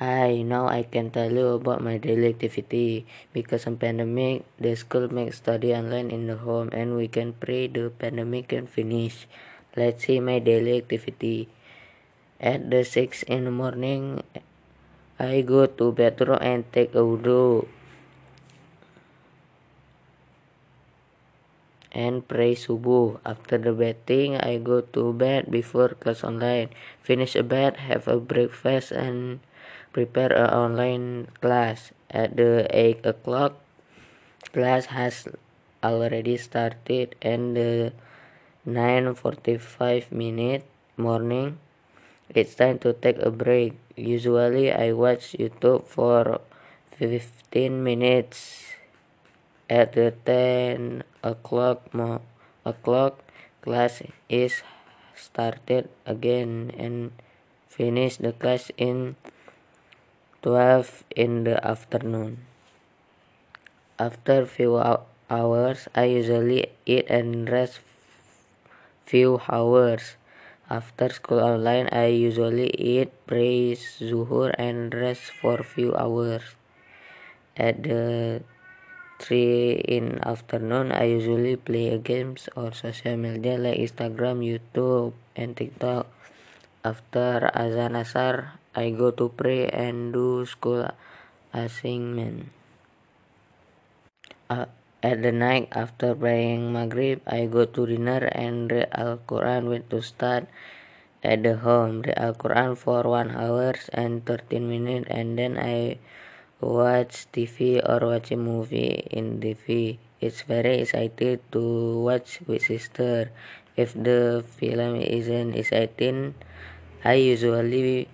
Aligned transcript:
Hi, 0.00 0.40
now 0.40 0.64
I 0.64 0.88
can 0.88 1.12
tell 1.12 1.28
you 1.28 1.60
about 1.60 1.84
my 1.84 2.00
daily 2.00 2.32
activity. 2.32 3.04
Because 3.36 3.68
of 3.68 3.84
pandemic, 3.84 4.48
the 4.56 4.72
school 4.72 5.12
makes 5.12 5.44
study 5.44 5.76
online 5.76 6.08
in 6.08 6.24
the 6.24 6.40
home 6.40 6.72
and 6.72 6.96
we 6.96 7.04
can 7.04 7.36
pray 7.36 7.68
the 7.68 7.92
pandemic 7.92 8.48
can 8.48 8.64
finish. 8.64 9.28
Let's 9.76 10.08
see 10.08 10.16
my 10.16 10.40
daily 10.40 10.80
activity. 10.80 11.52
At 12.40 12.72
the 12.72 12.80
6 12.80 13.28
in 13.28 13.44
the 13.44 13.52
morning, 13.52 14.24
I 15.20 15.44
go 15.44 15.68
to 15.68 15.92
bathroom 15.92 16.40
and 16.40 16.64
take 16.72 16.96
a 16.96 17.04
wudu. 17.04 17.68
and 21.92 22.24
pray 22.24 22.54
subuh. 22.54 23.20
After 23.26 23.58
the 23.58 23.76
bathing, 23.76 24.38
I 24.38 24.56
go 24.56 24.80
to 24.80 25.12
bed 25.12 25.50
before 25.50 25.92
class 25.98 26.24
online. 26.24 26.70
Finish 27.02 27.36
a 27.36 27.42
bed, 27.42 27.84
have 27.90 28.06
a 28.08 28.16
breakfast, 28.16 28.94
and 28.94 29.42
prepare 29.92 30.32
an 30.32 30.50
online 30.50 31.28
class. 31.40 31.92
At 32.10 32.34
the 32.34 32.66
8 32.70 33.06
o'clock, 33.06 33.54
class 34.50 34.90
has 34.90 35.30
already 35.82 36.34
started, 36.36 37.14
and 37.22 37.54
the 37.54 37.94
9:45 38.66 40.10
minute 40.10 40.66
morning, 40.98 41.62
it's 42.34 42.58
time 42.58 42.82
to 42.82 42.92
take 42.92 43.22
a 43.22 43.30
break. 43.30 43.78
Usually, 43.94 44.74
I 44.74 44.90
watch 44.90 45.38
YouTube 45.38 45.86
for 45.86 46.42
15 46.98 47.80
minutes 47.82 48.74
at 49.70 49.94
the 49.94 50.12
10 50.26 51.06
o'clock 51.22 51.88
o'clock 52.66 53.22
class 53.62 54.02
is 54.28 54.66
started 55.14 55.88
again 56.04 56.74
and 56.76 57.12
finish 57.68 58.18
the 58.18 58.32
class 58.34 58.68
in 58.76 59.16
12 60.42 61.04
in 61.14 61.44
the 61.44 61.60
afternoon. 61.64 62.44
After 63.98 64.46
few 64.46 64.80
hours 65.28 65.88
i 65.94 66.04
usually 66.08 66.72
eat 66.86 67.04
and 67.12 67.48
rest 67.48 67.80
few 69.04 69.40
hours. 69.48 70.16
After 70.70 71.10
school 71.10 71.40
online 71.44 71.92
i 71.92 72.08
usually 72.08 72.70
eat 72.78 73.12
pray 73.26 73.76
zuhur 73.76 74.54
and 74.56 74.94
rest 74.94 75.28
for 75.28 75.60
few 75.60 75.92
hours. 75.92 76.56
At 77.58 77.82
the 77.84 78.40
3 79.20 79.84
in 79.84 80.16
afternoon 80.24 80.96
I 80.96 81.12
usually 81.12 81.60
play 81.60 81.92
games 82.00 82.48
or 82.56 82.72
social 82.72 83.20
media 83.20 83.60
like 83.60 83.76
Instagram, 83.76 84.40
YouTube, 84.40 85.12
and 85.36 85.52
TikTok. 85.52 86.08
After 86.80 87.52
azan 87.52 88.00
asar, 88.00 88.59
I 88.70 88.94
go 88.94 89.10
to 89.10 89.26
pray 89.34 89.66
and 89.66 90.14
do 90.14 90.46
school 90.46 90.86
assignment. 91.50 92.54
Uh, 94.46 94.70
at 95.02 95.22
the 95.26 95.32
night 95.32 95.66
after 95.74 96.14
praying 96.14 96.70
Maghrib, 96.70 97.18
I 97.26 97.50
go 97.50 97.66
to 97.66 97.86
dinner 97.86 98.30
and 98.30 98.70
read 98.70 98.86
Al 98.94 99.18
Quran 99.26 99.66
when 99.66 99.82
to 99.90 99.98
start 99.98 100.46
at 101.26 101.42
the 101.42 101.58
home. 101.58 102.06
Read 102.06 102.14
Al 102.14 102.38
Quran 102.38 102.78
for 102.78 103.02
one 103.10 103.34
hours 103.34 103.90
and 103.90 104.22
13 104.22 104.62
minutes, 104.62 105.10
and 105.10 105.34
then 105.34 105.58
I 105.58 105.98
watch 106.62 107.26
TV 107.34 107.82
or 107.82 108.06
watch 108.06 108.30
a 108.30 108.38
movie 108.38 109.02
in 109.10 109.42
TV. 109.42 109.98
It's 110.20 110.46
very 110.46 110.84
exciting 110.84 111.42
to 111.50 111.62
watch 112.06 112.38
with 112.46 112.70
sister. 112.70 113.32
If 113.74 113.98
the 113.98 114.44
film 114.46 115.00
isn't 115.00 115.56
exciting, 115.56 116.38
I 117.02 117.18
usually 117.18 118.12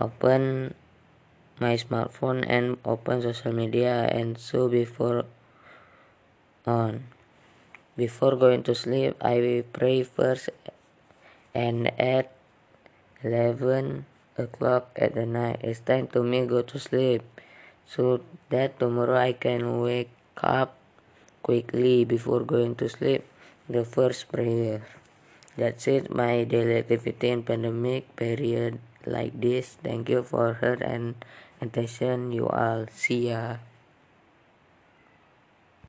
open 0.00 0.74
my 1.60 1.74
smartphone 1.74 2.46
and 2.46 2.78
open 2.84 3.22
social 3.22 3.52
media 3.52 4.06
and 4.10 4.38
so 4.38 4.68
before 4.68 5.26
on. 6.66 7.04
Before 7.96 8.36
going 8.36 8.62
to 8.62 8.74
sleep, 8.74 9.18
I 9.20 9.42
will 9.42 9.62
pray 9.74 10.04
first 10.04 10.50
and 11.54 11.90
at 11.98 12.30
11 13.24 14.06
o'clock 14.38 14.94
at 14.94 15.18
the 15.18 15.26
night, 15.26 15.58
it's 15.66 15.82
time 15.82 16.06
to 16.14 16.22
me 16.22 16.46
go 16.46 16.62
to 16.62 16.78
sleep 16.78 17.26
so 17.82 18.22
that 18.50 18.78
tomorrow 18.78 19.18
I 19.18 19.32
can 19.34 19.82
wake 19.82 20.14
up 20.38 20.78
quickly 21.42 22.04
before 22.04 22.44
going 22.44 22.76
to 22.76 22.88
sleep. 22.88 23.26
The 23.68 23.84
first 23.84 24.30
prayer. 24.32 24.86
That's 25.58 25.88
it, 25.88 26.08
my 26.14 26.44
daily 26.44 26.78
activity 26.78 27.28
in 27.28 27.42
pandemic 27.42 28.14
period 28.14 28.78
like 29.06 29.38
this. 29.40 29.76
Thank 29.82 30.08
you 30.08 30.22
for 30.22 30.64
her 30.64 30.74
and 30.80 31.14
attention. 31.60 32.32
You 32.32 32.48
all. 32.48 32.86
See 32.90 33.30
ya. 33.30 33.67